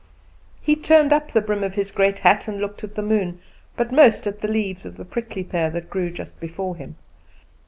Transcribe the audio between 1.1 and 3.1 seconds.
up the brim of his great hat and looked at the